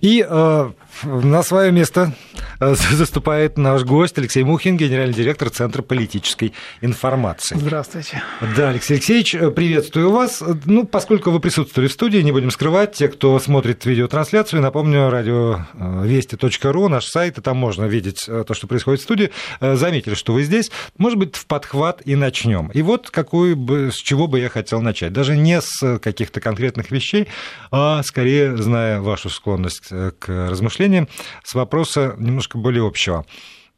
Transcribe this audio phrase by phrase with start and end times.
[0.00, 0.70] И э,
[1.02, 2.12] на свое место
[2.60, 7.56] заступает наш гость Алексей Мухин, генеральный директор Центра политической информации.
[7.56, 8.22] Здравствуйте.
[8.56, 10.42] Да, Алексей Алексеевич, э, приветствую вас.
[10.64, 16.88] Ну, поскольку вы присутствовали в студии, не будем скрывать, те, кто смотрит видеотрансляцию, напомню, радиовести.ру,
[16.88, 19.30] наш сайт, и там можно видеть э, то, что происходит в студии,
[19.60, 20.70] заметили, что вы здесь.
[20.98, 22.68] Может быть, в подхват и начнем.
[22.68, 25.12] И вот какую бы, с чего бы я хотел начать.
[25.12, 27.28] Даже не с каких-то конкретных вещей,
[27.70, 31.08] а скорее, зная вашу склонность к размышлениям, размышления
[31.42, 33.26] с вопроса немножко более общего.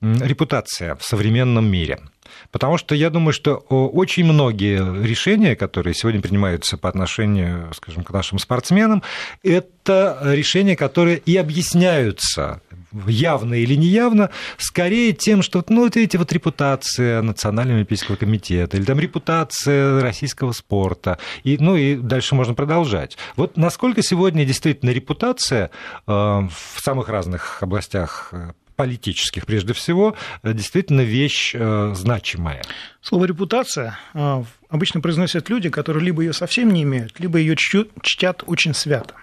[0.01, 2.01] Репутация в современном мире.
[2.51, 8.11] Потому что я думаю, что очень многие решения, которые сегодня принимаются по отношению, скажем, к
[8.11, 9.03] нашим спортсменам,
[9.43, 12.61] это решения, которые и объясняются
[13.07, 18.85] явно или неявно, скорее тем, что ну, вот эти вот репутация Национального олимпийского комитета или
[18.85, 23.17] там репутация российского спорта, и, ну и дальше можно продолжать.
[23.37, 25.71] Вот насколько сегодня действительно репутация
[26.07, 32.63] э, в самых разных областях э, политических прежде всего, э, действительно вещь значимая.
[33.01, 33.99] Слово репутация
[34.69, 39.15] обычно произносят люди, которые либо ее совсем не имеют, либо ее чтят очень свято.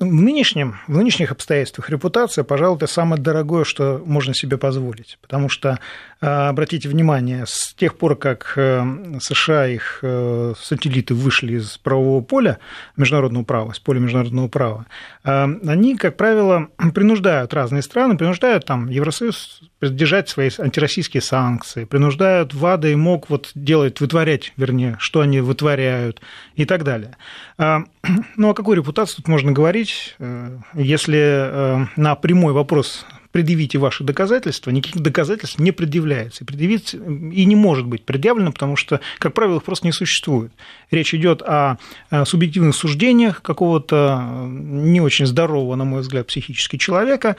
[0.00, 5.18] В, нынешнем, в нынешних обстоятельствах репутация, пожалуй, это самое дорогое, что можно себе позволить.
[5.20, 5.78] Потому что,
[6.22, 8.82] э, обратите внимание, с тех пор, как э,
[9.20, 12.60] США, их э, сателлиты вышли из правового поля
[12.96, 14.86] международного права, из поля международного права,
[15.22, 22.88] они, как правило, принуждают разные страны, принуждают там Евросоюз держать свои антироссийские санкции, принуждают ВАДА
[22.88, 26.22] и МОК вот делать, вытворять, вернее, что они вытворяют
[26.54, 27.16] и так далее.
[27.60, 27.84] А,
[28.36, 34.02] ну, о какой репутации тут можно говорить, э, если э, на прямой вопрос предъявите ваши
[34.02, 36.42] доказательства, никаких доказательств не предъявляется.
[36.42, 40.52] И предъявить и не может быть предъявлено, потому что, как правило, их просто не существует.
[40.90, 41.76] Речь идет о
[42.24, 47.36] субъективных суждениях какого-то э, не очень здорового, на мой взгляд, психически человека,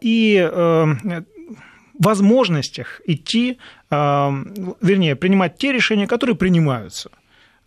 [0.00, 0.50] и
[1.98, 3.58] возможностях идти,
[3.90, 7.10] вернее, принимать те решения, которые принимаются.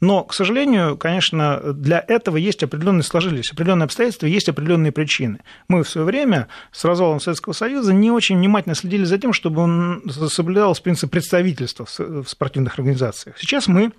[0.01, 5.39] Но, к сожалению, конечно, для этого есть определенные, сложились определенные обстоятельства, есть определенные причины.
[5.67, 9.61] Мы в свое время с развалом Советского Союза не очень внимательно следили за тем, чтобы
[9.61, 13.37] он соблюдался принцип представительства в спортивных организациях.
[13.37, 13.93] Сейчас мы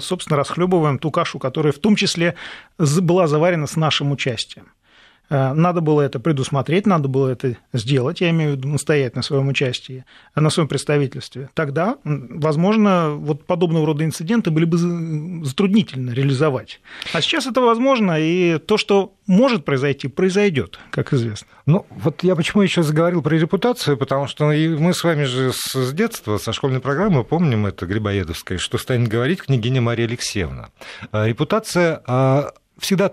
[0.00, 2.34] собственно, расхлебываем ту кашу, которая в том числе
[2.78, 4.72] была заварена с нашим участием.
[5.30, 9.22] Э, надо было это предусмотреть, надо было это сделать, я имею в виду настоять на
[9.22, 11.50] своем участии, э, на своем представительстве.
[11.54, 14.78] Тогда, возможно, вот подобного рода инциденты были бы
[15.44, 16.80] затруднительно реализовать.
[17.12, 21.48] А сейчас это возможно, и то, что может произойти, произойдет, как известно.
[21.66, 25.92] Ну, вот я почему еще заговорил про репутацию, потому что мы с вами же с
[25.92, 30.70] детства, со школьной программы помним это Грибоедовское, что станет говорить княгиня Мария Алексеевна.
[31.12, 32.02] Э, репутация
[32.78, 33.06] всегда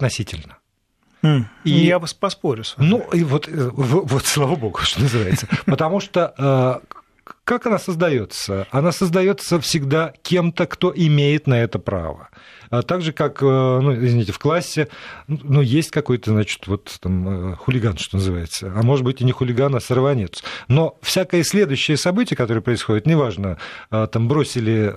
[1.25, 1.49] относительно.
[1.63, 2.89] И я поспорю с вами.
[2.89, 5.47] Ну, и вот, э, вот, слава богу, что называется.
[5.65, 6.95] Потому что э,
[7.45, 8.67] как она создается?
[8.71, 12.29] Она создается всегда кем-то, кто имеет на это право.
[12.71, 14.87] А так же, как, э, ну, извините, в классе,
[15.27, 18.73] ну, есть какой-то, значит, вот там э, хулиган, что называется.
[18.75, 20.43] А может быть, и не хулиган, а сорванец.
[20.67, 23.59] Но всякое следующее событие, которое происходит, неважно,
[23.91, 24.95] э, там бросили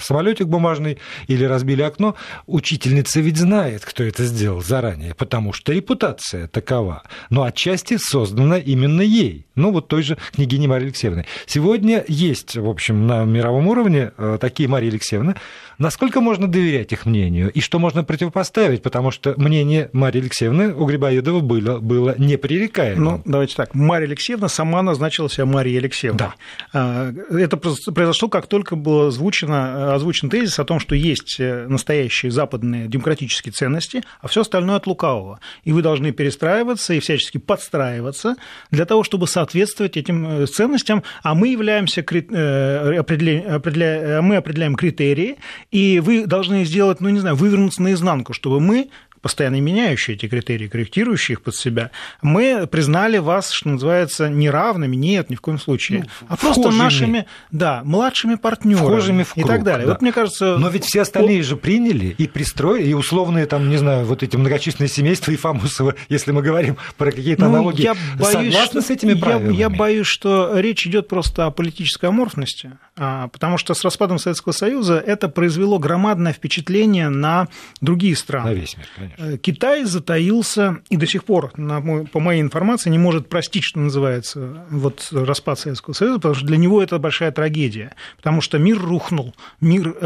[0.00, 2.16] самолетик бумажный или разбили окно,
[2.46, 7.04] учительница ведь знает, кто это сделал заранее, потому что репутация такова.
[7.30, 9.46] Но отчасти создана именно ей.
[9.54, 11.26] Ну, вот той же княгине Марии Алексеевны.
[11.46, 15.34] Сегодня есть, в общем, на мировом уровне такие Марии Алексеевны.
[15.78, 20.84] Насколько можно доверять их мнению и что можно противопоставить, потому что мнение Марии Алексеевны у
[20.86, 23.04] Грибоедова было, было непререкаемым.
[23.04, 23.74] Ну, давайте так.
[23.74, 26.18] Мария Алексеевна сама назначила себя Марией Алексеевной.
[26.18, 26.34] Да.
[26.72, 32.32] А, это произошло, как только был озвучено, озвучен тезис о том, что есть э, настоящие
[32.32, 35.38] западные демократические ценности, а все остальное от лукавого.
[35.62, 38.34] И вы должны перестраиваться и всячески подстраиваться
[38.72, 44.22] для того, чтобы соответствовать этим э, ценностям, а мы являемся, э, определя...
[44.22, 45.36] мы определяем критерии,
[45.70, 48.88] и вы должны сделать, ну, не знаю, вывернуться наизнанку, чтобы мы
[49.20, 51.90] постоянно меняющие эти критерии, корректирующие их под себя,
[52.22, 56.82] мы признали вас, что называется, неравными, нет, ни в коем случае, ну, а просто вхожими.
[56.82, 59.86] нашими, да, младшими партнерами вхожими в круг, и так далее.
[59.86, 59.92] Да.
[59.92, 60.56] Вот мне кажется...
[60.58, 64.36] Но ведь все остальные же приняли и пристроили, и условные там, не знаю, вот эти
[64.36, 68.90] многочисленные семейства и Фамусова, если мы говорим про какие-то ну, аналогии, я боюсь, согласны с
[68.90, 69.54] этими правилами?
[69.54, 74.18] Я, я боюсь, что речь идет просто о политической аморфности, а, потому что с распадом
[74.18, 77.48] Советского Союза это произвело громадное впечатление на
[77.80, 78.50] другие страны.
[78.50, 79.38] На весь мир, конечно Конечно.
[79.38, 85.08] Китай затаился и до сих пор, по моей информации, не может простить, что называется, вот
[85.12, 87.94] распад Советского Союза, потому что для него это большая трагедия.
[88.16, 89.96] Потому что мир рухнул, мир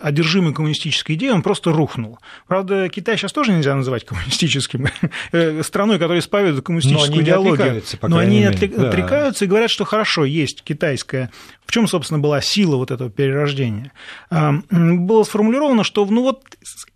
[0.00, 2.18] одержимый коммунистической идеей, он просто рухнул.
[2.46, 4.88] Правда, Китай сейчас тоже нельзя называть коммунистическим
[5.62, 7.82] страной, которая исповедует коммунистическую идеологию.
[8.02, 11.30] Но они отрекаются и говорят, что хорошо, есть китайская
[11.68, 13.92] в чем, собственно, была сила вот этого перерождения?
[14.30, 16.42] Было сформулировано, что ну вот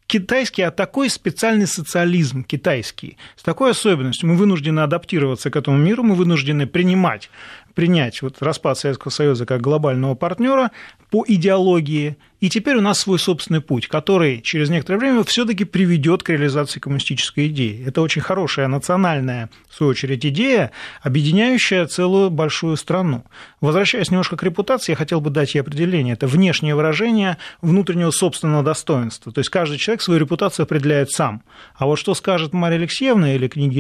[0.07, 0.71] китайский, а
[1.03, 4.29] такой специальный социализм китайский, с такой особенностью.
[4.29, 7.29] Мы вынуждены адаптироваться к этому миру, мы вынуждены принимать,
[7.75, 10.71] принять вот распад Советского Союза как глобального партнера
[11.11, 16.25] по идеологии, и теперь у нас свой собственный путь, который через некоторое время все-таки приведет
[16.25, 17.85] к реализации коммунистической идеи.
[17.87, 20.73] Это очень хорошая национальная, в свою очередь, идея,
[21.03, 23.25] объединяющая целую большую страну.
[23.61, 26.15] Возвращаясь немножко к репутации, я хотел бы дать ей определение.
[26.15, 29.31] Это внешнее выражение внутреннего собственного достоинства.
[29.31, 31.45] То есть каждый человек свою репутацию определяет сам.
[31.77, 33.79] А вот что скажет Мария Алексеевна или книги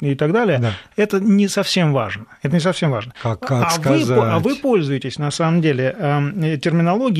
[0.00, 0.72] и так далее, да.
[0.96, 2.26] это не совсем важно.
[2.42, 3.14] Это не совсем важно.
[3.22, 4.08] Как, как а, сказать?
[4.08, 6.58] Вы, а вы пользуетесь, на самом деле, эм,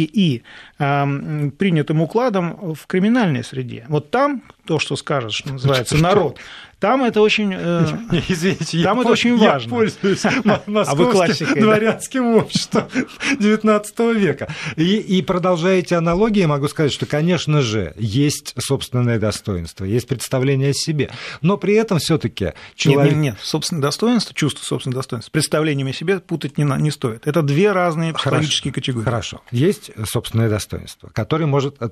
[0.01, 0.43] терминологией и
[0.79, 3.85] э, принятым укладом в криминальной среде.
[3.89, 6.39] Вот там то, что скажет, что называется, народ,
[6.81, 7.87] там это очень, э,
[8.29, 9.71] Извините, там я, это очень я важно.
[9.71, 10.25] пользуюсь
[10.67, 12.85] московским а дворянским обществом
[13.39, 14.49] XIX века.
[14.77, 20.73] И, и продолжаете аналогии, могу сказать, что, конечно же, есть собственное достоинство, есть представление о
[20.73, 21.11] себе,
[21.43, 23.13] но при этом все таки человек...
[23.13, 26.91] Нет, нет, нет, собственное достоинство, чувство собственного достоинства с представлением о себе путать не, не
[26.91, 27.27] стоит.
[27.27, 28.81] Это две разные психологические Хорошо.
[28.81, 29.05] категории.
[29.05, 29.43] Хорошо.
[29.51, 31.89] Есть собственное достоинство, которое может э,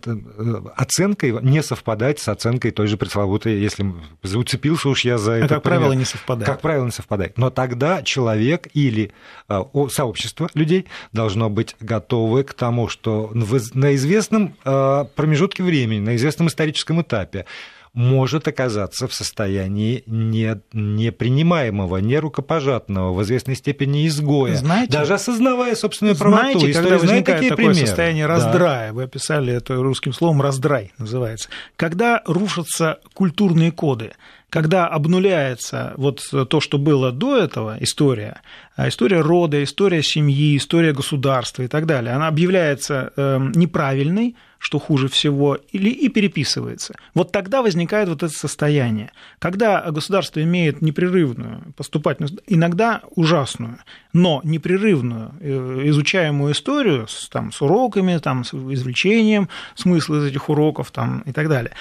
[0.77, 3.85] оценкой не совпадать с оценкой той же пресловутой, если
[4.23, 5.49] уцепился уцепился уж я за это.
[5.49, 6.47] Как правило, не совпадает.
[6.47, 7.39] Как правило, не совпадает.
[7.39, 9.13] Но тогда человек или
[9.49, 16.17] э, сообщество людей должно быть готовы к тому, что на известном э, промежутке времени, на
[16.17, 17.47] известном историческом этапе
[17.95, 26.17] может оказаться в состоянии не, непринимаемого, нерукопожатного, в известной степени изгоя, знаете, даже осознавая собственную
[26.17, 26.61] правоту.
[26.61, 27.87] Знаете, когда возникает такое примеры.
[27.87, 28.95] состояние раздрая, да.
[28.95, 34.13] вы описали это русским словом «раздрай» называется, когда рушатся культурные коды,
[34.51, 38.41] когда обнуляется вот то, что было до этого, история,
[38.77, 44.79] а история рода, история семьи, история государства и так далее, она объявляется эм, неправильной, что
[44.79, 46.95] хуже всего, или и переписывается.
[47.15, 53.79] Вот тогда возникает вот это состояние, когда государство имеет непрерывную поступательную, иногда ужасную,
[54.13, 60.49] но непрерывную э, изучаемую историю с, там, с уроками, там, с извлечением смысла из этих
[60.49, 61.73] уроков там, и так далее,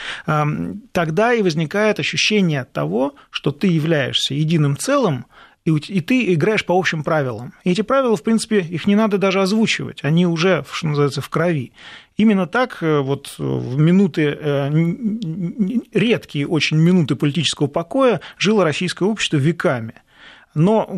[0.92, 5.26] тогда и возникает ощущение того, что ты являешься единым целым,
[5.76, 7.54] и, ты играешь по общим правилам.
[7.64, 11.30] И эти правила, в принципе, их не надо даже озвучивать, они уже, что называется, в
[11.30, 11.72] крови.
[12.16, 14.70] Именно так э, вот в минуты, э,
[15.94, 19.94] редкие очень минуты политического покоя жило российское общество веками.
[20.56, 20.90] Но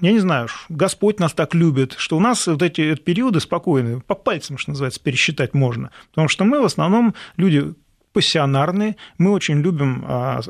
[0.00, 4.14] я не знаю, Господь нас так любит, что у нас вот эти периоды спокойные, по
[4.14, 5.90] пальцам, что называется, пересчитать можно.
[6.10, 7.74] Потому что мы в основном люди
[8.14, 10.40] пассионарные, мы очень любим а,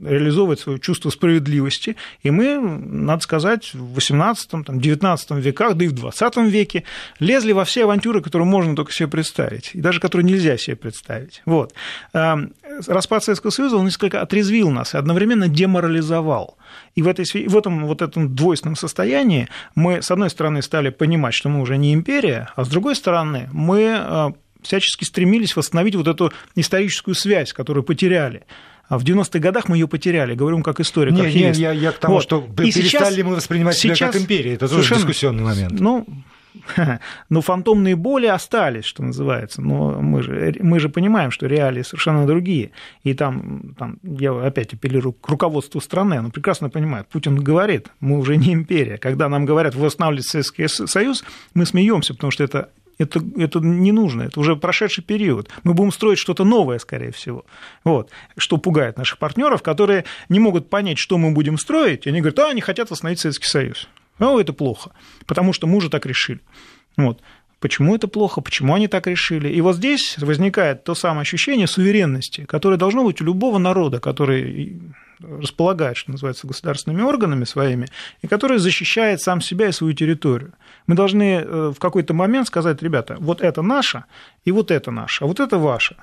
[0.00, 5.92] реализовывать свое чувство справедливости, и мы, надо сказать, в 18 XIX веках, да и в
[5.92, 6.84] 20 веке
[7.18, 11.42] лезли во все авантюры, которые можно только себе представить, и даже которые нельзя себе представить.
[11.46, 11.72] Вот.
[12.12, 12.38] А,
[12.86, 16.58] распад Советского Союза, он несколько отрезвил нас и одновременно деморализовал.
[16.94, 21.32] И в, этой, в этом вот этом двойственном состоянии мы, с одной стороны, стали понимать,
[21.32, 24.32] что мы уже не империя, а с другой стороны, мы а,
[24.62, 28.44] всячески стремились восстановить вот эту историческую связь, которую потеряли.
[28.88, 31.12] А в 90-х годах мы ее потеряли, говорю как историк.
[31.12, 32.22] Нет, нет, я, я к тому, вот.
[32.22, 34.54] что и перестали сейчас, мы воспринимать сейчас себя как империя.
[34.54, 35.78] Это тоже дискуссионный момент.
[35.78, 36.06] Ну,
[37.28, 39.62] но фантомные боли остались, что называется.
[39.62, 42.70] Но мы же, мы же понимаем, что реалии совершенно другие.
[43.02, 47.08] И там, там я опять апеллирую к руководству страны, оно прекрасно понимает.
[47.08, 48.98] Путин говорит, мы уже не империя.
[48.98, 53.92] Когда нам говорят, вы восстанавливаете Советский Союз, мы смеемся, потому что это это, это не
[53.92, 55.48] нужно, это уже прошедший период.
[55.62, 57.44] Мы будем строить что-то новое, скорее всего.
[57.84, 58.10] Вот.
[58.36, 62.38] Что пугает наших партнеров, которые не могут понять, что мы будем строить, и они говорят,
[62.40, 63.88] а, они хотят восстановить Советский Союз.
[64.18, 64.90] Ну, это плохо,
[65.26, 66.40] потому что мы уже так решили.
[66.96, 67.22] Вот.
[67.60, 69.48] Почему это плохо, почему они так решили.
[69.48, 74.80] И вот здесь возникает то самое ощущение суверенности, которое должно быть у любого народа, который
[75.20, 77.88] располагает, что называется, государственными органами своими,
[78.22, 80.52] и который защищает сам себя и свою территорию.
[80.86, 84.04] Мы должны э, в какой-то момент сказать, ребята, вот это наше,
[84.44, 85.96] и вот это наше, а вот это ваше.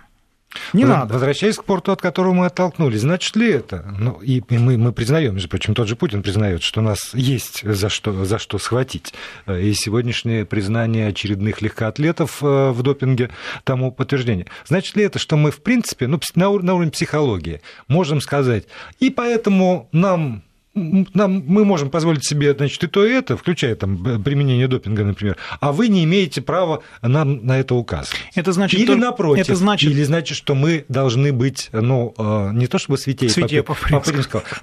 [0.74, 1.14] Не надо.
[1.14, 3.94] Возвращаясь к порту, от которого мы оттолкнулись, значит ли это?
[4.00, 7.64] Ну, и мы, мы признаем, между прочим, тот же Путин признает, что у нас есть
[7.64, 9.14] за что, за что схватить.
[9.48, 13.32] И сегодняшнее признание очередных легкоатлетов э, в допинге
[13.64, 14.48] тому подтверждение.
[14.66, 18.66] Значит ли это, что мы, в принципе, ну, на уровне психологии можем сказать,
[19.00, 20.45] и поэтому нам
[20.76, 25.38] нам, мы можем позволить себе, значит, и то, и это, включая там применение допинга, например,
[25.60, 28.20] а вы не имеете права нам на это указывать.
[28.36, 29.90] Это значит, или то, напротив, это значит...
[29.90, 33.80] или значит, что мы должны быть, ну, э, не то чтобы святее, святее Папы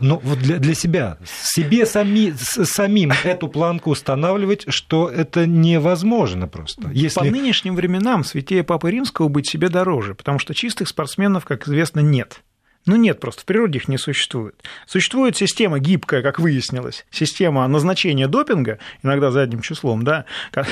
[0.00, 6.90] но вот для, для себя, себе сами, самим эту планку устанавливать, что это невозможно просто.
[6.92, 7.18] Если...
[7.18, 12.00] По нынешним временам святее Папы Римского быть себе дороже, потому что чистых спортсменов, как известно,
[12.00, 12.42] нет.
[12.84, 14.56] Ну нет, просто в природе их не существует.
[14.86, 20.24] Существует система гибкая, как выяснилось, система назначения допинга, иногда задним числом, да,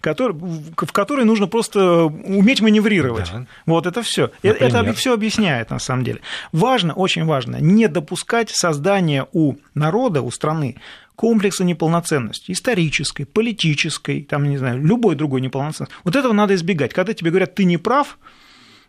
[0.00, 3.30] который, в которой нужно просто уметь маневрировать.
[3.30, 3.46] Да.
[3.66, 4.30] Вот это все.
[4.42, 6.20] Э, это все объясняет на самом деле.
[6.52, 10.76] Важно, очень важно, не допускать создания у народа, у страны
[11.16, 15.94] комплекса неполноценности, исторической, политической, там, не знаю, любой другой неполноценности.
[16.04, 16.92] Вот этого надо избегать.
[16.92, 18.18] Когда тебе говорят, ты не прав,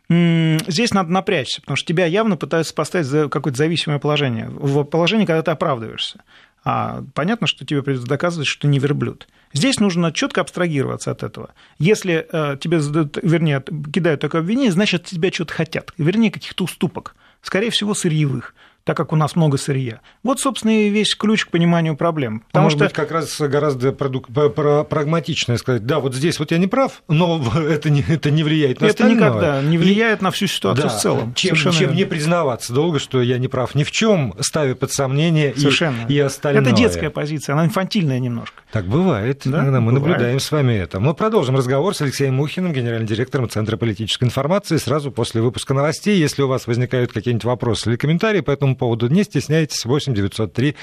[0.10, 5.26] здесь надо напрячься, потому что тебя явно пытаются поставить в какое-то зависимое положение, в положение,
[5.26, 6.22] когда ты оправдываешься.
[6.64, 9.28] А понятно, что тебе придется доказывать, что ты не верблюд.
[9.54, 11.52] Здесь нужно четко абстрагироваться от этого.
[11.78, 17.16] Если э, тебе задают, вернее, кидают такое обвинение, значит, тебя что-то хотят, вернее, каких-то уступок,
[17.42, 20.00] скорее всего, сырьевых так как у нас много сырья.
[20.24, 22.44] Вот, собственно, и весь ключ к пониманию проблем.
[22.48, 22.86] Потому Может что...
[22.86, 24.27] быть, как раз гораздо продук...
[24.30, 28.82] прагматичнее сказать, да, вот здесь вот я не прав, но это не, это не влияет
[28.82, 29.15] на это остальное.
[29.15, 30.24] Никогда не влияет и...
[30.24, 31.34] на всю ситуацию да, в целом.
[31.34, 35.51] Чем, чем не признаваться долго, что я не прав ни в чем, ставя под сомнение
[35.51, 35.68] и,
[36.13, 36.62] и остальное.
[36.62, 38.62] Это детская позиция, она инфантильная немножко.
[38.72, 39.63] Так бывает, да?
[39.63, 39.94] мы бывает.
[39.94, 41.00] наблюдаем с вами это.
[41.00, 46.20] Мы продолжим разговор с Алексеем Мухиным, генеральным директором Центра политической информации, сразу после выпуска новостей.
[46.20, 49.86] Если у вас возникают какие-нибудь вопросы или комментарии по этому поводу, не стесняйтесь присоединяйтесь.
[49.86, 50.75] 8 903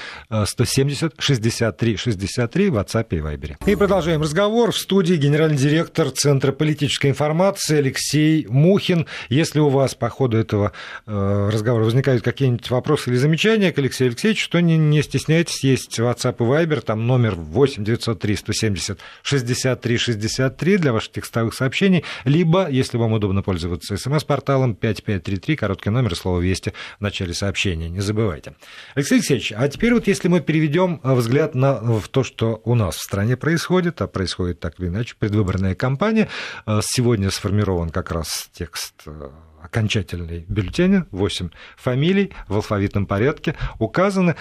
[0.45, 3.55] 170 63 63 в WhatsApp и Viber.
[3.65, 4.71] И продолжаем разговор.
[4.71, 9.07] В студии генеральный директор Центра политической информации Алексей Мухин.
[9.29, 10.71] Если у вас по ходу этого
[11.05, 15.99] э, разговора возникают какие-нибудь вопросы или замечания к Алексею Алексеевичу, то не, не стесняйтесь, есть
[15.99, 22.69] WhatsApp и Viber, там номер 8 903 170 63 63 для ваших текстовых сообщений, либо,
[22.69, 27.82] если вам удобно пользоваться смс-порталом 5533, короткий номер, слово «Вести» в начале сообщения.
[27.89, 28.53] Не забывайте.
[28.95, 32.75] Алексей Алексеевич, а теперь вот если мы переведем э, взгляд на в то, что у
[32.75, 36.29] нас в стране происходит, а происходит так или иначе, предвыборная кампания,
[36.65, 39.29] э, сегодня сформирован как раз текст э,
[39.61, 44.35] окончательный бюллетеня, 8 фамилий в алфавитном порядке указаны.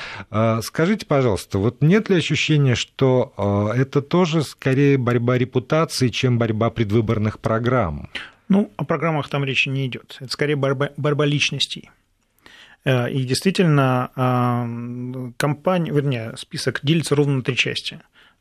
[0.62, 7.38] Скажите, пожалуйста, вот нет ли ощущения, что это тоже скорее борьба репутации, чем борьба предвыборных
[7.38, 8.11] программ?
[8.52, 10.18] Ну, о программах там речи не идет.
[10.20, 11.88] Это скорее борьба, борьба личностей.
[12.85, 18.01] Э, и действительно, э, компания, вернее, список делится ровно на три части.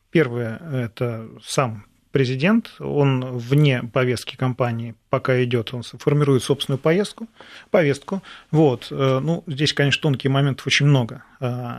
[0.10, 7.28] Первое– это сам президент, он вне повестки компании, пока идет, он формирует собственную поездку,
[7.70, 8.22] повестку.
[8.50, 8.88] Вот.
[8.92, 11.24] Э, ну, здесь, конечно, тонких моментов очень много.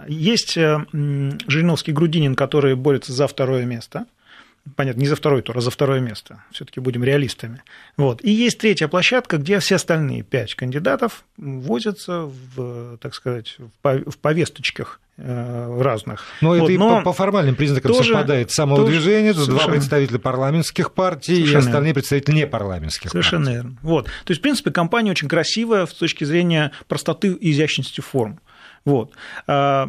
[0.08, 4.06] Есть Жириновский Грудинин, который борется за второе место–
[4.76, 6.42] понятно, не за второй тур, а за второе место.
[6.50, 7.62] Все-таки будем реалистами.
[7.96, 8.24] Вот.
[8.24, 15.00] И есть третья площадка, где все остальные пять кандидатов возятся в, так сказать, в повесточках
[15.16, 16.24] э, разных.
[16.40, 20.92] Но вот, это и но по, формальным признакам тоже, совпадает самоудвижение, тоже, два представителя парламентских
[20.92, 23.56] партий Совершенно и остальные представители непарламентских Совершенно партий.
[23.56, 23.78] верно.
[23.82, 24.06] Вот.
[24.06, 28.40] То есть, в принципе, компания очень красивая с точки зрения простоты и изящности форм.
[28.84, 29.12] Вот.
[29.46, 29.88] А,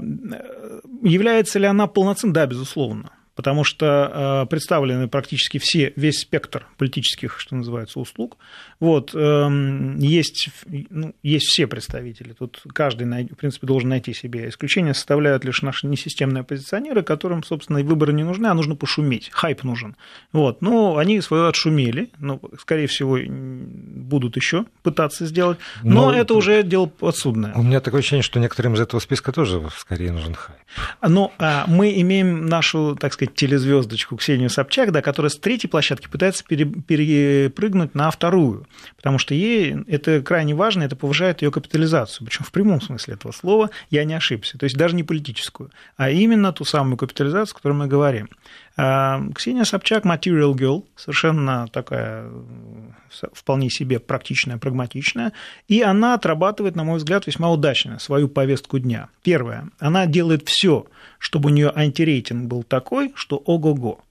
[1.02, 2.34] является ли она полноценной?
[2.34, 8.38] Да, безусловно потому что э, представлены практически все, весь спектр политических, что называется, услуг.
[8.80, 10.50] Вот, эм, есть,
[10.90, 14.50] ну, есть все представители, тут каждый, в принципе, должен найти себе.
[14.50, 19.30] Исключение составляют лишь наши несистемные оппозиционеры, которым, собственно, и выборы не нужны, а нужно пошуметь,
[19.32, 19.96] хайп нужен.
[20.32, 26.34] Вот, но они свое отшумели, ну, скорее всего, будут еще пытаться сделать, но, но это
[26.34, 27.54] уже дело подсудное.
[27.56, 30.60] У меня такое ощущение, что некоторым из этого списка тоже скорее нужен хайп.
[31.02, 35.70] Но а, мы имеем нашу, так сказать, сказать, телезвездочку Ксению Собчак, да, которая с третьей
[35.70, 42.26] площадки пытается перепрыгнуть на вторую, потому что ей это крайне важно, это повышает ее капитализацию,
[42.26, 46.10] причем в прямом смысле этого слова я не ошибся, то есть даже не политическую, а
[46.10, 48.30] именно ту самую капитализацию, о которой мы говорим.
[48.76, 52.30] А, Ксения Собчак material girl, совершенно такая
[53.34, 55.34] вполне себе практичная, прагматичная,
[55.68, 59.10] и она отрабатывает, на мой взгляд, весьма удачно свою повестку дня.
[59.22, 60.88] Первое, она делает все,
[61.20, 64.02] чтобы у нее антирейтинг был такой, что ого-го.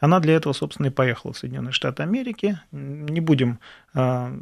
[0.00, 2.58] Она для этого, собственно, и поехала в Соединенные Штаты Америки.
[2.72, 3.58] Не будем
[3.94, 4.32] а,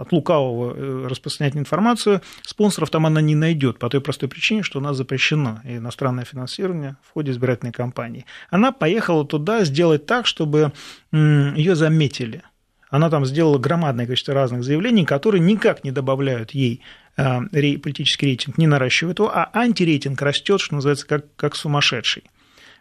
[0.00, 2.22] от лукавого э, распространять информацию.
[2.42, 6.96] Спонсоров там она не найдет по той простой причине, что у нас запрещено иностранное финансирование
[7.02, 8.26] в ходе избирательной кампании.
[8.50, 10.72] Она поехала туда сделать так, чтобы
[11.12, 12.42] ее заметили.
[12.88, 16.82] Она там сделала громадное количество разных заявлений, которые никак не добавляют ей
[17.16, 22.24] а, политический рейтинг, не наращивают его, а антирейтинг растет, что называется, как, как сумасшедший.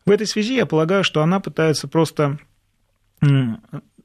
[0.05, 2.38] В этой связи я полагаю, что она пытается просто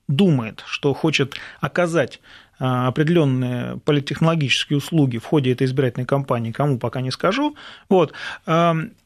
[0.08, 2.20] думает, что хочет оказать
[2.58, 7.56] а, определенные политтехнологические услуги в ходе этой избирательной кампании, кому пока не скажу,
[7.88, 8.12] вот,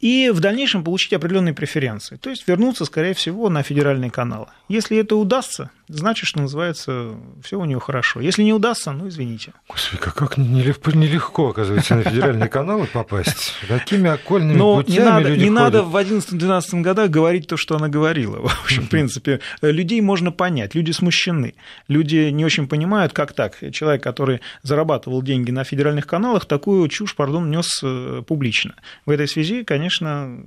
[0.01, 4.47] и в дальнейшем получить определенные преференции, то есть вернуться, скорее всего, на федеральные каналы.
[4.69, 8.21] Если это удастся, значит, что называется, все у нее хорошо.
[8.21, 9.53] Если не удастся, ну, извините.
[9.69, 13.55] Господи, как, как нелегко, оказывается, на федеральные каналы попасть.
[13.69, 15.63] Такими окольными Но путями не надо, люди не ходят.
[15.63, 18.41] надо в 11-12 годах говорить то, что она говорила.
[18.41, 21.55] В общем, в принципе, людей можно понять, люди смущены.
[21.89, 23.57] Люди не очень понимают, как так.
[23.73, 28.75] Человек, который зарабатывал деньги на федеральных каналах, такую чушь, пардон, нес э, публично.
[29.07, 30.39] В этой связи, конечно,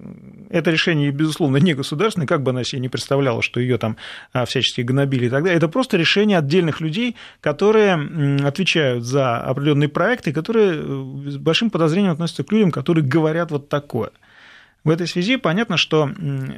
[0.50, 3.98] это решение, безусловно, не государственное, как бы она себе не представляла, что ее там
[4.34, 5.58] а, всячески гнобили и так далее.
[5.58, 7.94] Это просто решение отдельных людей, которые
[8.46, 13.70] отвечают за определенные проекты, которые э, с большим подозрением относятся к людям, которые говорят вот
[13.70, 14.12] такое.
[14.84, 16.10] В этой связи понятно, что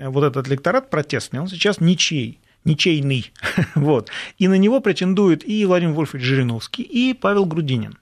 [0.06, 3.32] вот этот электорат протестный, он сейчас ничей ничейный.
[3.76, 4.10] вот.
[4.38, 7.98] И на него претендует и Владимир Вольфович Жириновский, и Павел Грудинин.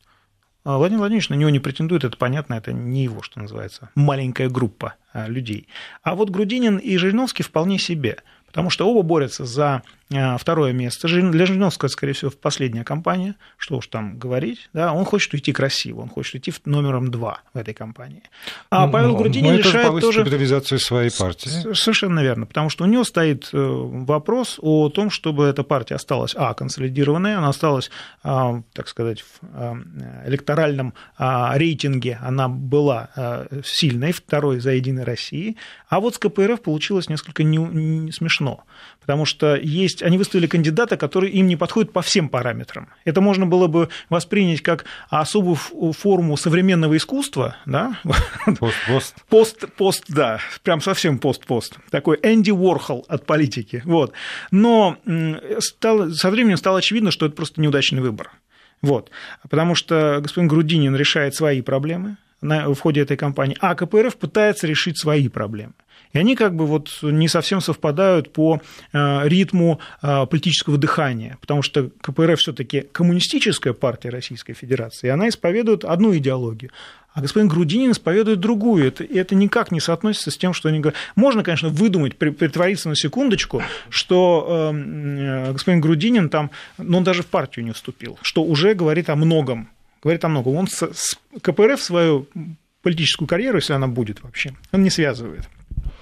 [0.64, 4.50] А Владимир Владимирович на него не претендует, это понятно, это не его, что называется, маленькая
[4.50, 5.68] группа а, людей.
[6.04, 11.08] А вот Грудинин и Жириновский вполне себе– потому что оба борются за второе место.
[11.08, 16.02] Для Жириновского, скорее всего, последняя кампания, что уж там говорить, да, он хочет уйти красиво,
[16.02, 18.24] он хочет уйти номером два в этой кампании.
[18.70, 20.20] А ну, Павел Грудинин но решает это тоже...
[20.20, 21.50] капитализацию своей партии.
[21.74, 26.34] Совершенно верно, потому что у него стоит э, вопрос о том, чтобы эта партия осталась,
[26.36, 27.92] а, консолидированной, она осталась,
[28.24, 29.84] а, так сказать, в
[30.26, 33.10] электоральном а, рейтинге, она была
[33.64, 35.58] сильной, второй за Единой России,
[35.90, 38.64] а вот с КПРФ получилось несколько не, не смешно,
[39.08, 42.90] потому что есть, они выставили кандидата, который им не подходит по всем параметрам.
[43.06, 47.98] Это можно было бы воспринять как особую форму современного искусства, да?
[48.60, 49.16] Пост-пост.
[49.30, 51.78] Пост-пост, да, прям совсем пост-пост.
[51.90, 53.82] Такой Энди Уорхол от политики.
[53.86, 54.12] Вот.
[54.52, 54.98] Но
[55.60, 58.32] стало, со временем стало очевидно, что это просто неудачный выбор.
[58.82, 59.10] Вот.
[59.50, 65.00] Потому что господин Грудинин решает свои проблемы, в ходе этой кампании, а КПРФ пытается решить
[65.00, 65.74] свои проблемы.
[66.14, 68.62] И они как бы вот не совсем совпадают по
[68.94, 75.10] э, ритму э, политического дыхания, потому что КПРФ все таки коммунистическая партия Российской Федерации, и
[75.10, 76.72] она исповедует одну идеологию,
[77.18, 78.86] а господин Грудинин исповедует другую.
[78.86, 81.00] Это, и это никак не соотносится с тем, что они говорят.
[81.16, 87.24] Можно, конечно, выдумать, притвориться на секундочку, что эм, э, господин Грудинин там, ну, он даже
[87.24, 89.68] в партию не вступил, что уже говорит о многом.
[90.04, 90.58] Говорит о многом.
[90.58, 92.28] Он с, с КПРФ свою
[92.84, 95.50] политическую карьеру, если она будет вообще, он не связывает.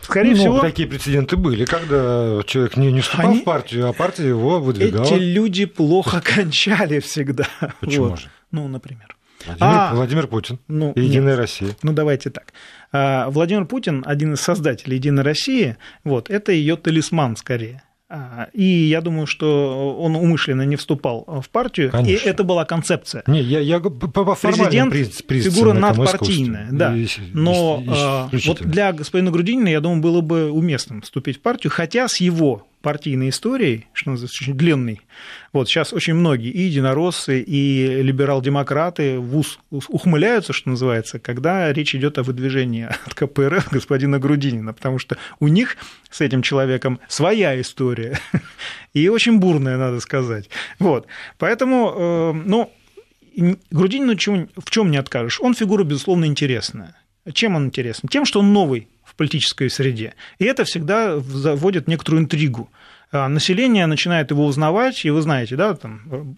[0.06, 0.60] Скорее ну, всего...
[0.60, 3.42] Такие прецеденты были, когда человек не, не вступал Они...
[3.42, 5.04] в партию, а партия его выдвигала.
[5.04, 7.48] Эти люди плохо кончали всегда.
[7.80, 8.20] Почему вот.
[8.20, 8.30] же?
[8.52, 9.16] Ну, например.
[9.46, 11.40] Владимир, а, Владимир Путин, ну, Единая нет.
[11.40, 11.70] Россия.
[11.84, 12.54] Ну, давайте так.
[12.92, 17.84] А, Владимир Путин, один из создателей Единой России, вот, это ее талисман скорее.
[18.08, 22.28] А, и я думаю, что он умышленно не вступал в партию, Конечно.
[22.28, 23.24] и это была концепция.
[23.26, 26.96] Не, я, я по, по Президент приз, приз фигура надпартийная, да.
[27.34, 27.84] Но
[28.32, 32.18] и, вот для господина Грудинина, я думаю, было бы уместным вступить в партию, хотя с
[32.18, 35.02] его партийной историей, что называется, очень длинной.
[35.54, 41.96] Вот сейчас очень многие, и единороссы, и либерал-демократы в ус ухмыляются, что называется, когда речь
[41.96, 45.78] идет о выдвижении от КПРФ господина Грудинина, потому что у них
[46.12, 48.20] с этим человеком своя история,
[48.94, 50.48] и очень бурная, надо сказать.
[50.78, 51.08] Вот.
[51.40, 52.72] Поэтому, э, ну,
[53.72, 55.42] Грудинину в чем не откажешь?
[55.42, 56.96] Он фигура, безусловно, интересная.
[57.34, 58.08] Чем он интересен?
[58.10, 60.14] Тем, что он новый политической среде.
[60.40, 62.70] И это всегда заводит некоторую интригу.
[63.12, 66.32] А, население начинает его узнавать, и вы знаете, да, там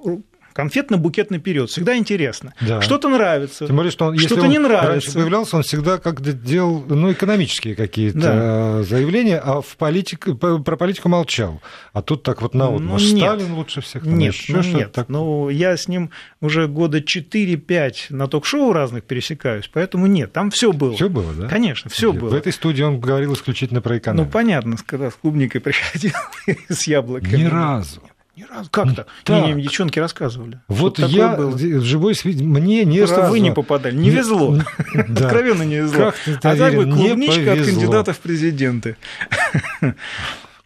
[0.58, 1.70] конфетно-букетный период.
[1.70, 2.54] Всегда интересно.
[2.62, 2.82] Да.
[2.82, 4.88] Что-то нравится, Тем более, что он, что-то не нравится.
[4.88, 8.84] Раньше появлялся, он всегда как-то делал ну, экономические какие-то да.
[8.84, 10.28] заявления, а в политик...
[10.40, 11.62] про политику молчал.
[11.94, 13.26] А тут так вот на вот, ну, может, нет.
[13.26, 14.04] Сталин лучше всех?
[14.04, 14.92] Там, нет, ну, нет.
[14.94, 15.10] Так...
[15.10, 16.10] Ну, я с ним
[16.42, 20.96] уже года 4-5 на ток-шоу разных пересекаюсь, поэтому нет, там все было.
[20.96, 21.48] Все было, да?
[21.48, 22.30] Конечно, все было.
[22.30, 24.26] В этой студии он говорил исключительно про экономику.
[24.26, 26.14] Ну, понятно, когда с клубникой приходил,
[26.70, 27.38] с яблоками.
[27.38, 28.02] Ни разу.
[28.38, 28.70] Ни разу.
[28.70, 30.62] Как то Не, не, девчонки рассказывали.
[30.68, 33.32] Вот я в живой свет мне не Просто разу...
[33.32, 33.96] вы не попадали.
[33.96, 34.60] Не везло.
[34.94, 36.14] Откровенно не везло.
[36.44, 38.96] А так бы клубничка от кандидатов в президенты.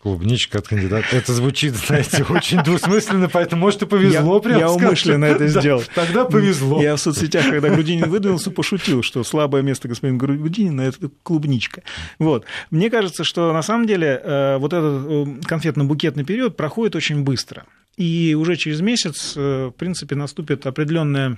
[0.01, 1.05] Клубничка от кандидата.
[1.11, 5.83] Это звучит, знаете, очень двусмысленно, поэтому, может, и повезло прям Я умышленно это сделал.
[5.93, 6.81] Тогда повезло.
[6.81, 11.83] Я в соцсетях, когда Грудинин выдвинулся, пошутил, что слабое место господина Грудинина– это клубничка.
[12.17, 12.45] Вот.
[12.71, 17.65] Мне кажется, что на самом деле э, вот этот э, конфетно-букетный период проходит очень быстро.
[17.95, 21.37] И уже через месяц, э, в принципе, наступит определенное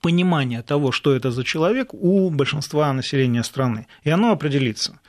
[0.00, 3.86] понимание того, что это за человек у большинства населения страны.
[4.04, 5.00] И оно определится.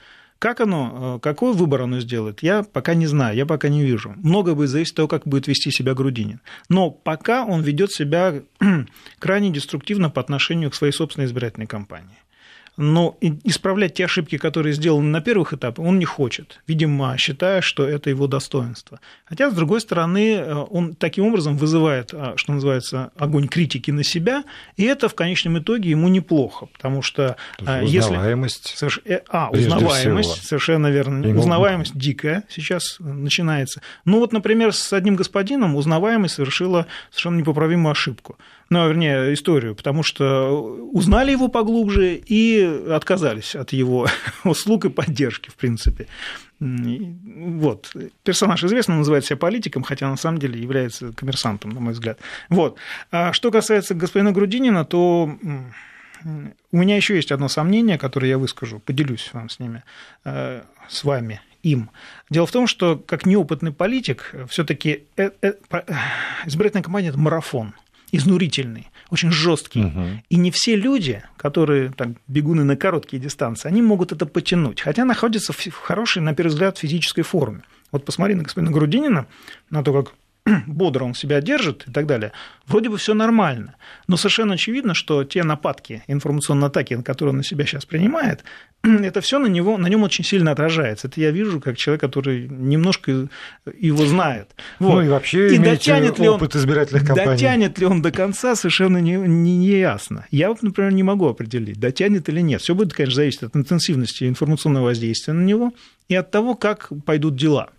[0.44, 4.14] Как оно, э, какой выбор оно сделает, я пока не знаю, я пока не вижу.
[4.18, 6.42] Много будет зависеть от того, как будет вести себя Грудинин.
[6.68, 8.44] Но пока он ведет себя
[9.20, 12.18] крайне деструктивно по отношению к своей собственной избирательной кампании
[12.78, 17.88] но исправлять те ошибки, которые сделаны на первых этапах, он не хочет, видимо, считая, что
[17.88, 19.00] это его достоинство.
[19.26, 24.04] Хотя, с другой стороны, э, он таким образом вызывает, а, что называется, огонь критики на
[24.04, 24.44] себя,
[24.76, 28.76] и это в конечном итоге ему неплохо, потому что э, узнаваемость.
[28.82, 29.02] Если...
[29.06, 30.46] Э, а, узнаваемость, всего.
[30.48, 31.26] совершенно верно.
[31.26, 31.40] Ему...
[31.40, 33.82] Узнаваемость дикая сейчас начинается.
[34.06, 38.38] Ну вот, например, с одним господином узнаваемость совершила совершенно непоправимую ошибку
[38.74, 40.50] ну, вернее, историю, потому что
[40.92, 44.08] узнали его поглубже и отказались от его
[44.44, 46.08] услуг и поддержки, в принципе.
[46.60, 47.96] Вот.
[48.24, 52.18] Персонаж известно, называет себя политиком, хотя на самом деле является коммерсантом, на мой взгляд.
[52.50, 52.78] Вот.
[53.12, 55.30] А что касается господина Грудинина, то
[56.72, 59.84] у меня еще есть одно сомнение, которое я выскажу, поделюсь вам с ними,
[60.26, 61.92] э, с вами, им.
[62.30, 65.54] Дело в том, что как неопытный политик, все-таки э, э,
[66.46, 67.76] избирательная кампания это марафон
[68.14, 69.84] изнурительный, очень жесткий.
[69.86, 70.02] Угу.
[70.30, 75.04] И не все люди, которые там, бегуны на короткие дистанции, они могут это потянуть, хотя
[75.04, 77.64] находятся в хорошей, на первый взгляд, физической форме.
[77.92, 79.28] Вот посмотри на господина Грудинина,
[79.70, 80.14] на то, как
[80.68, 82.32] бодро он себя держит и так далее,
[82.68, 83.76] вроде бы все нормально.
[84.08, 88.44] Но совершенно очевидно, что те нападки, информационные атаки, которые он на себя сейчас принимает,
[88.84, 91.08] это все на него, на нем очень сильно отражается.
[91.08, 93.30] Это я вижу как человек, который немножко
[93.80, 94.54] его знает.
[94.80, 94.96] Вот.
[94.96, 97.32] Ну и вообще и дотянет ли опыт он, избирательных кампаний.
[97.32, 100.26] Дотянет ли он до конца, совершенно не, не, не ясно.
[100.30, 102.62] Я вот, например, не могу определить, дотянет или нет.
[102.62, 105.74] Все будет, конечно, зависеть от интенсивности информационного воздействия на него
[106.10, 107.70] и от того, как пойдут дела.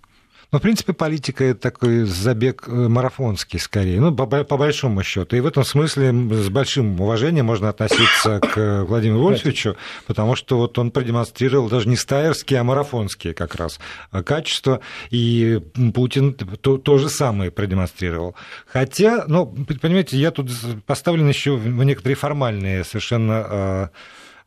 [0.54, 5.34] Ну, в принципе, политика– это такой забег э, марафонский скорее, ну, по, по большому счету.
[5.34, 10.78] И в этом смысле с большим уважением можно относиться к Владимиру Вольфовичу, потому что вот
[10.78, 13.80] он продемонстрировал даже не стайерские, а марафонские как раз
[14.24, 14.78] качества,
[15.10, 15.60] и
[15.92, 18.36] Путин то, то же самое продемонстрировал.
[18.68, 20.52] Хотя, ну, понимаете, я тут
[20.86, 23.88] поставлен еще в некоторые формальные совершенно Э,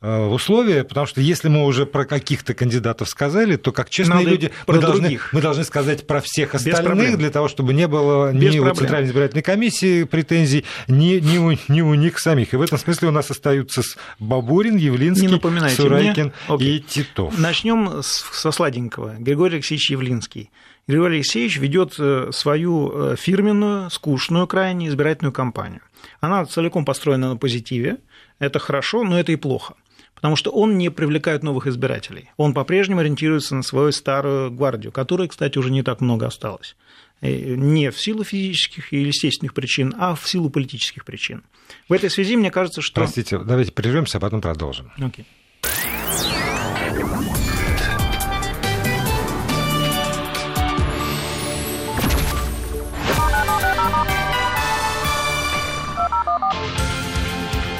[0.01, 4.51] условия, потому что если мы уже про каких-то кандидатов сказали, то как честные Надо люди
[4.67, 8.57] мы должны, мы должны сказать про всех остальных, для того, чтобы не было Без ни
[8.59, 8.73] проблем.
[8.73, 12.53] у Центральной избирательной комиссии претензий, ни, ни, у, ни у них самих.
[12.53, 13.81] И в этом смысле у нас остаются
[14.19, 15.29] Бабурин, Явлинский,
[15.75, 17.37] Сурайкин и Титов.
[17.37, 19.15] Начнем со сладенького.
[19.17, 20.51] Григорий Алексеевич Явлинский.
[20.87, 25.81] Григорий Алексеевич ведет э, свою э, фирменную, скучную крайне избирательную кампанию.
[26.21, 27.97] Она целиком построена на позитиве.
[28.39, 29.73] Это хорошо, но это и плохо
[30.17, 32.31] потому что он не привлекает новых избирателей.
[32.37, 36.75] Он по-прежнему ориентируется на свою старую гвардию, которой, кстати, уже не так много осталось.
[37.21, 41.43] Не в силу физических или естественных причин, а в силу политических причин.
[41.87, 43.01] В этой связи мне кажется, что...
[43.01, 44.91] Простите, давайте прервемся, а потом продолжим.
[44.97, 45.23] Okay.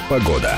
[0.08, 0.58] Погода.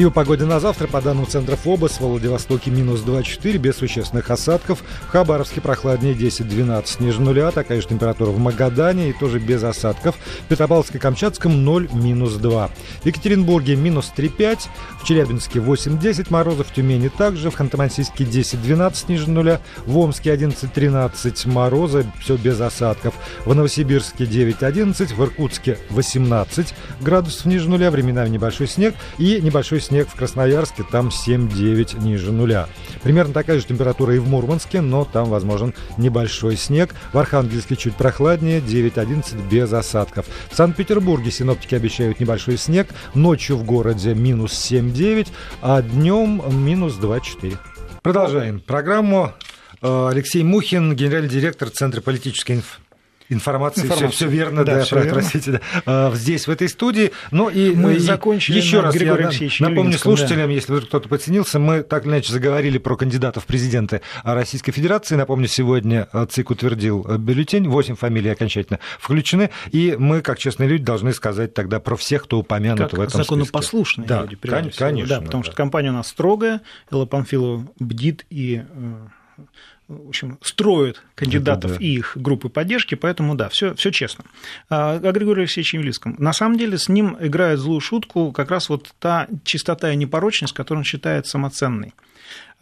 [0.00, 4.30] И по погоде на завтра, по данным Центра ФОБОС, в Владивостоке минус 2,4, без существенных
[4.30, 4.82] осадков.
[5.02, 10.16] В Хабаровске прохладнее 10-12 ниже нуля, такая же температура в Магадане и тоже без осадков.
[10.16, 12.70] В Петропавловске-Камчатском 0, минус 2.
[13.02, 14.60] В Екатеринбурге минус 3,5,
[15.02, 21.46] в Челябинске 8-10 морозов, в Тюмени также, в Ханты-Мансийске 10-12 ниже нуля, в Омске 11-13
[21.46, 23.12] мороза, все без осадков.
[23.44, 29.89] В Новосибирске 9-11, в Иркутске 18 градусов ниже нуля, временами небольшой снег и небольшой снег
[29.90, 32.68] снег в Красноярске, там 7-9 ниже нуля.
[33.02, 36.94] Примерно такая же температура и в Мурманске, но там возможен небольшой снег.
[37.12, 40.26] В Архангельске чуть прохладнее, 9-11 без осадков.
[40.48, 45.26] В Санкт-Петербурге синоптики обещают небольшой снег, ночью в городе минус 7-9,
[45.60, 47.56] а днем минус 2-4.
[48.02, 49.32] Продолжаем программу.
[49.82, 52.79] Э, Алексей Мухин, генеральный директор Центра политической информации
[53.30, 53.88] информации.
[53.88, 55.12] Все, все верно, да, да все верно.
[55.12, 56.12] простите, да.
[56.14, 57.12] здесь, в этой студии.
[57.30, 59.16] Ну и мы и закончили еще раз я
[59.60, 60.52] напомню слушателям, да.
[60.52, 65.16] если кто-то подценился, мы так или иначе заговорили про кандидатов в президенты Российской Федерации.
[65.16, 71.12] Напомню, сегодня ЦИК утвердил бюллетень, 8 фамилий окончательно включены, и мы, как честные люди, должны
[71.12, 74.22] сказать тогда про всех, кто упомянут как в этом законопослушные списке.
[74.22, 75.16] люди, да, конечно.
[75.16, 75.48] Да, потому да.
[75.48, 78.94] что компания у нас строгая, Элла Панфилова бдит и э,
[79.88, 81.84] в общем, строят кандидатов Это да.
[81.84, 84.24] и их группы поддержки, поэтому да, все, все честно.
[84.68, 86.14] А, о Григории Алексеевиче Явлинском.
[86.18, 90.54] На самом деле с ним играет злую шутку как раз вот та чистота и непорочность,
[90.54, 91.92] которую он считает самоценной.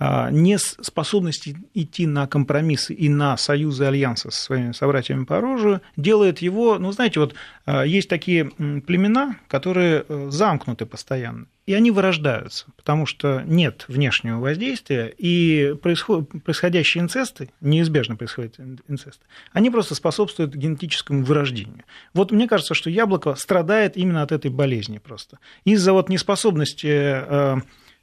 [0.01, 6.39] А, неспособность идти на компромиссы и на союзы альянсы со своими собратьями по оружию делает
[6.39, 7.35] его, ну, знаете, вот
[7.67, 14.39] а, есть такие племена, которые э, замкнуты постоянно, и они вырождаются, потому что нет внешнего
[14.39, 18.55] воздействия, и происходящие инцесты, неизбежно происходят
[18.87, 21.83] инцесты, они просто способствуют генетическому вырождению.
[22.15, 25.41] Вот мне кажется, что яблоко страдает именно от этой болезни просто.
[25.65, 27.25] Из-за вот неспособности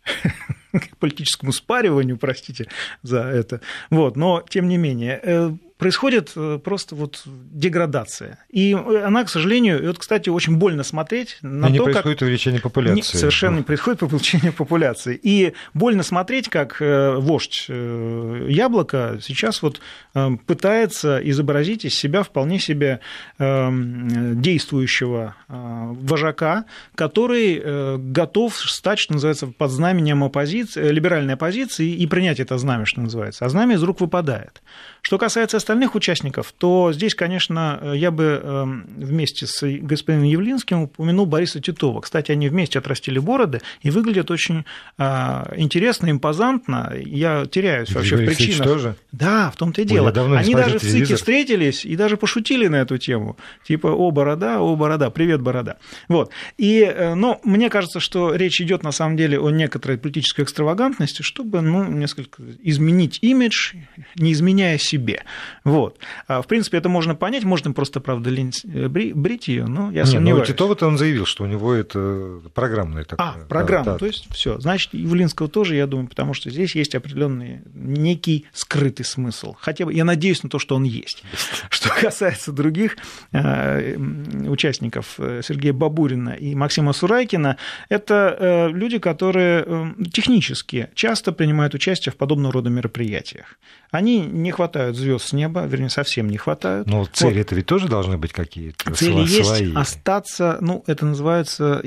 [0.75, 2.67] э, политическому спариванию, простите
[3.03, 3.61] за это.
[3.89, 8.39] Вот, но тем не менее, э, происходит э, просто вот деградация.
[8.49, 12.25] И она, к сожалению, и вот, кстати, очень больно смотреть на не то, происходит как...
[12.25, 12.95] увеличение популяции.
[12.95, 15.19] Не, совершенно не происходит увеличение популяции.
[15.21, 19.81] И больно смотреть, как э, вождь яблоко сейчас вот
[20.45, 22.99] пытается изобразить из себя вполне себе
[23.37, 32.57] действующего вожака, который готов стать, что называется, под знаменем оппозиции, либеральной оппозиции и принять это
[32.57, 33.45] знамя, что называется.
[33.45, 34.61] А знамя из рук выпадает.
[35.05, 41.27] Что касается остальных участников, то здесь, конечно, я бы эм, вместе с господином Явлинским упомянул
[41.27, 42.01] Бориса Титова.
[42.01, 44.65] Кстати, они вместе отрастили бороды и выглядят очень
[44.97, 46.91] а, интересно, импозантно.
[47.05, 48.67] Я теряюсь вообще в причинах.
[48.67, 48.95] тоже?
[49.11, 50.11] Да, в том-то и дело.
[50.11, 53.37] Ой, они даже в ЦИКе встретились и даже пошутили на эту тему.
[53.63, 55.77] Типа, о, борода, о, борода, привет, борода.
[56.07, 56.31] Вот.
[56.57, 61.21] И, э, но мне кажется, что речь идет на самом деле о некоторой политической экстравагантности,
[61.21, 63.75] чтобы ну, несколько изменить имидж,
[64.15, 65.23] не изменяя себя себе.
[65.63, 65.99] Вот.
[66.27, 70.03] А, в принципе, это можно понять, можно просто, правда, лень э, брить ее, но я
[70.03, 70.47] Не, сомневаюсь.
[70.47, 73.27] Ну, Титова-то он заявил, что у него это программное такое.
[73.27, 73.97] А, программа, да, да.
[73.97, 74.59] то есть все.
[74.59, 79.55] Значит, Явлинского тоже, я думаю, потому что здесь есть определенный некий скрытый смысл.
[79.59, 81.23] Хотя бы, я надеюсь на то, что он есть.
[81.69, 82.97] Что касается других
[83.31, 83.97] э,
[84.47, 87.57] участников, э, Сергея Бабурина и Максима Сурайкина,
[87.89, 93.57] это люди, которые технически часто принимают участие в подобного рода мероприятиях.
[93.91, 96.87] Они не хватают звезд с неба, вернее, совсем не хватают.
[96.87, 97.41] Но цели вот.
[97.41, 99.65] это ведь тоже должны быть какие-то Цели свои.
[99.65, 101.81] есть остаться, ну, это называется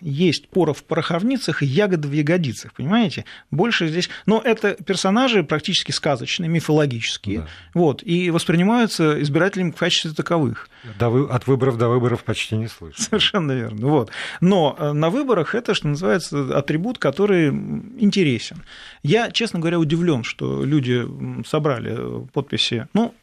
[0.00, 3.24] есть порох в пороховницах и ягоды в ягодицах, понимаете?
[3.50, 4.08] Больше здесь...
[4.26, 7.48] Но это персонажи практически сказочные, мифологические, да.
[7.74, 10.68] вот, и воспринимаются избирателями в качестве таковых.
[10.98, 13.04] До, от выборов до выборов почти не слышно.
[13.04, 14.10] Совершенно верно, вот.
[14.40, 18.62] Но э, на выборах это, что называется, атрибут, который интересен.
[19.02, 21.06] Я, честно говоря, удивлен, что люди
[21.46, 23.14] собрали подписи, ну,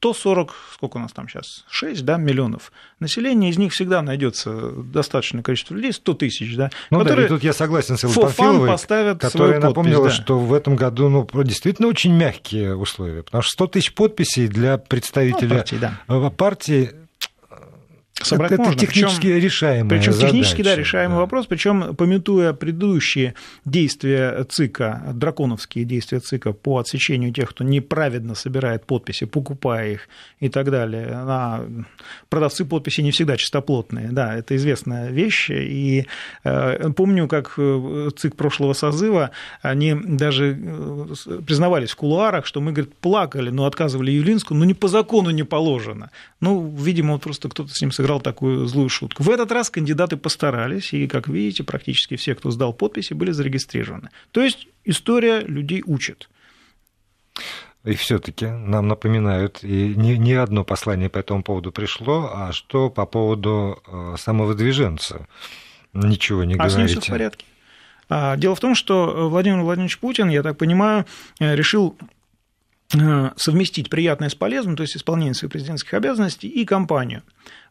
[0.00, 5.42] 140, сколько у нас там сейчас, 6 да, миллионов населения, из них всегда найдется достаточное
[5.42, 9.60] количество людей, 100 тысяч, да, ну которые да, тут я согласен с Панфиловой, поставят которая
[9.60, 10.10] напомнила, да.
[10.10, 14.78] что в этом году ну, действительно очень мягкие условия, потому что 100 тысяч подписей для
[14.78, 16.30] представителя ну, партии, да.
[16.30, 16.90] партии
[18.22, 18.78] собрать это, можно.
[18.78, 21.20] Технически причем, решаемый Причем технически, да, решаемый да.
[21.20, 28.86] вопрос, причем пометуя предыдущие действия ЦИКа, драконовские действия ЦИКа по отсечению тех, кто неправедно собирает
[28.86, 30.08] подписи, покупая их
[30.40, 31.08] и так далее.
[31.12, 31.66] А
[32.28, 35.50] продавцы подписей не всегда чистоплотные, да, это известная вещь.
[35.50, 36.06] И
[36.44, 39.30] э, помню, как э, ЦИК прошлого созыва,
[39.62, 44.74] они даже э, признавались в кулуарах, что мы, говорит, плакали, но отказывали Юлинску, но не
[44.74, 46.10] по закону не положено.
[46.40, 49.22] Ну, видимо, просто кто-то с ним сыграл сыграл такую злую шутку.
[49.22, 54.10] В этот раз кандидаты постарались, и, как видите, практически все, кто сдал подписи, были зарегистрированы.
[54.32, 56.28] То есть история людей учит.
[57.84, 62.90] И все-таки нам напоминают, и не, не одно послание по этому поводу пришло, а что
[62.90, 65.26] по поводу э, самовыдвиженца
[65.94, 66.76] ничего не а говорите.
[66.76, 67.44] А с ним все в порядке.
[68.08, 71.06] А, дело в том, что Владимир Владимирович Путин, я так понимаю,
[71.38, 72.04] э, решил э,
[73.36, 77.22] совместить приятное с полезным, то есть исполнение своих президентских обязанностей и кампанию.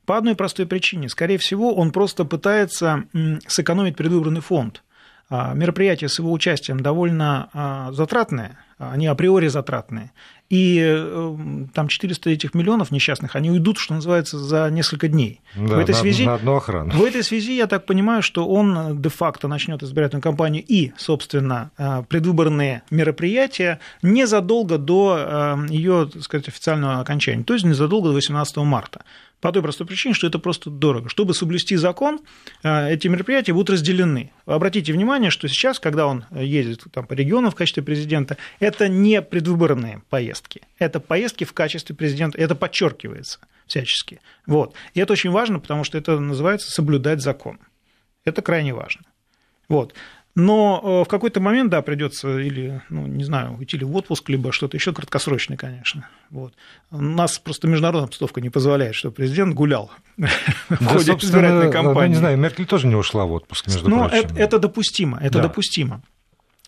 [0.06, 1.10] По одной простой причине.
[1.10, 3.04] Скорее всего, он просто пытается
[3.48, 4.82] сэкономить предвыборный фонд.
[5.30, 10.12] А, мероприятие с его участием довольно а, затратное, они априори затратные.
[10.50, 11.38] И э,
[11.76, 15.42] там 400 этих миллионов несчастных, они уйдут, что называется, за несколько дней.
[15.56, 16.92] Да, в, этой на, связи, на одну охрану.
[16.92, 22.04] в этой связи я так понимаю, что он де-факто начнет избирательную кампанию и, собственно, э,
[22.08, 29.02] предвыборные мероприятия незадолго до ее, так сказать, официального окончания, то есть незадолго до 18 марта.
[29.42, 31.08] По той простой причине, что это просто дорого.
[31.08, 32.20] Чтобы соблюсти закон,
[32.64, 34.32] э, эти мероприятия будут разделены.
[34.46, 39.22] Обратите внимание, что сейчас, когда он ездит там, по регионам в качестве президента, это не
[39.22, 44.20] предвыборные поездки, это поездки в качестве президента, это подчеркивается всячески.
[44.46, 44.74] Вот.
[44.94, 47.60] И это очень важно, потому что это называется соблюдать закон.
[48.26, 49.04] Это крайне важно.
[49.70, 49.94] Вот.
[50.40, 54.30] Но э, в какой-то момент, да, придется или, ну, не знаю, уйти ли в отпуск,
[54.30, 56.08] либо что-то еще краткосрочное, конечно.
[56.30, 56.54] Вот.
[56.92, 60.30] У нас просто международная обстановка не позволяет, чтобы президент гулял да,
[60.70, 62.08] в ходе избирательной кампании.
[62.10, 64.26] Ну, не знаю, Меркель тоже не ушла в отпуск, между Но прочим.
[64.26, 65.44] Это, это допустимо, это да.
[65.44, 66.02] допустимо.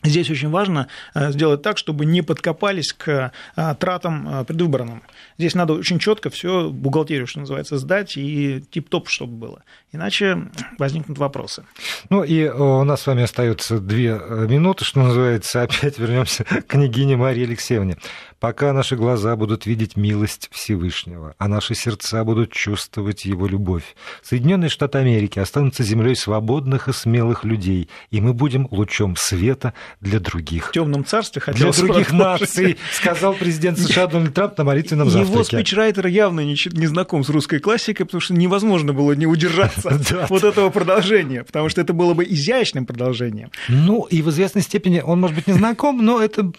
[0.04, 5.04] Здесь очень важно э, сделать так, чтобы не подкопались к э, тратам э, предвыборным.
[5.38, 9.64] Здесь надо очень четко все бухгалтерию, что называется, сдать и тип-топ, чтобы было.
[9.92, 11.66] Иначе возникнут вопросы.
[12.10, 15.62] Ну и у нас с вами остается две минуты, что называется.
[15.72, 17.98] Опять вернемся к княгине Марии Алексеевне.
[18.42, 24.70] Пока наши глаза будут видеть милость Всевышнего, а наши сердца будут чувствовать его любовь, Соединенные
[24.70, 30.70] Штаты Америки останутся землей свободных и смелых людей, и мы будем лучом света для других.
[30.70, 35.34] В темном царстве Для других наций, сказал президент США Дональд Трамп на молитвенном завтраке.
[35.34, 40.00] Его спичрайтер явно не, не знаком с русской классикой, потому что невозможно было не удержаться
[40.30, 43.52] вот этого продолжения, потому что это было бы изящным продолжением.
[43.68, 46.52] Ну, и в известной степени он, может быть, не знаком, но это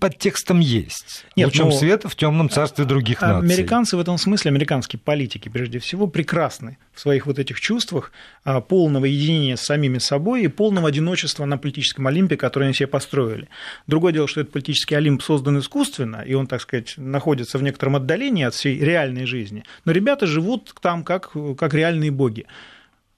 [0.00, 1.24] под текстом есть.
[1.36, 1.76] Нет, Лучом но...
[1.76, 3.48] света в темном царстве других наций.
[3.48, 8.10] Американцы в этом смысле, американские политики, прежде всего, прекрасны в своих вот этих чувствах
[8.42, 12.86] а, полного единения с самими собой и полного одиночества на политическом Олимпе, который они себе
[12.86, 13.48] построили.
[13.86, 17.96] Другое дело, что этот политический Олимп создан искусственно, и он, так сказать, находится в некотором
[17.96, 22.46] отдалении от всей реальной жизни, но ребята живут там как, как реальные боги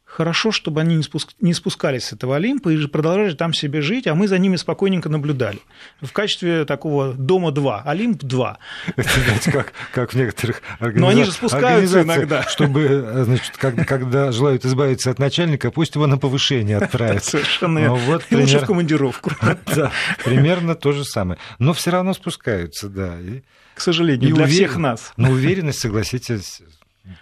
[0.09, 1.01] хорошо, чтобы они
[1.40, 5.09] не спускались с этого Олимпа и продолжали там себе жить, а мы за ними спокойненько
[5.09, 5.61] наблюдали.
[6.01, 8.57] В качестве такого дома-2, Олимп-2.
[8.97, 11.01] Это, знаете, как, как в некоторых организациях.
[11.01, 12.42] Но они же спускаются иногда.
[12.42, 17.25] Чтобы, значит, когда, когда желают избавиться от начальника, пусть его на повышение отправят.
[17.25, 17.94] Совершенно верно.
[17.97, 18.47] Вот, пример...
[18.47, 19.31] Лучше в командировку.
[19.66, 19.92] Да,
[20.25, 21.38] примерно то же самое.
[21.59, 23.21] Но все равно спускаются, да.
[23.21, 23.42] И,
[23.75, 24.55] К сожалению, и для увер...
[24.55, 25.12] всех нас.
[25.16, 26.62] Но уверенность, согласитесь,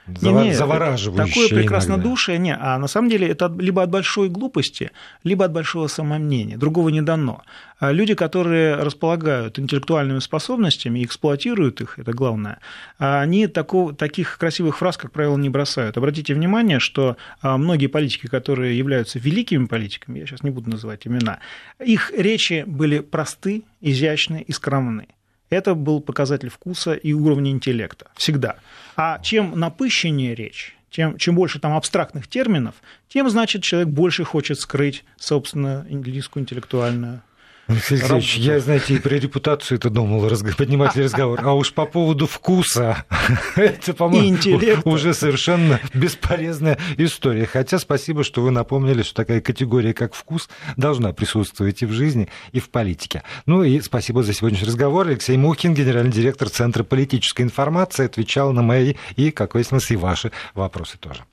[0.06, 1.26] Не, не, завораживающее.
[1.26, 4.90] Такое прекраснодушие, не, а на самом деле это либо от большой глупости,
[5.24, 6.56] либо от большого самомнения.
[6.56, 7.42] Другого не дано.
[7.78, 12.58] А люди, которые располагают интеллектуальными способностями и эксплуатируют их, это главное,
[12.98, 15.96] они такого, таких красивых фраз, как правило, не бросают.
[15.98, 21.06] Обратите внимание, что а, многие политики, которые являются великими политиками, я сейчас не буду называть
[21.06, 21.38] имена,
[21.78, 25.08] их речи были просты, изящны и скромны.
[25.50, 28.06] Это был показатель вкуса и уровня интеллекта.
[28.16, 28.56] Всегда.
[28.96, 32.74] А чем напыщеннее речь, тем, чем больше там абстрактных терминов,
[33.08, 37.22] тем, значит, человек больше хочет скрыть, собственно, английскую интеллектуальную
[37.68, 42.26] Алексей Алексеевич, я, знаете, и про репутацию это думал поднимать разговор, а уж по поводу
[42.26, 43.04] вкуса,
[43.56, 47.46] это, по-моему, уже совершенно бесполезная история.
[47.46, 52.28] Хотя спасибо, что вы напомнили, что такая категория, как вкус, должна присутствовать и в жизни,
[52.52, 53.24] и в политике.
[53.46, 55.08] Ну и спасибо за сегодняшний разговор.
[55.08, 60.30] Алексей Мухин, генеральный директор Центра политической информации, отвечал на мои и, как выяснилось, и ваши
[60.54, 61.24] вопросы тоже.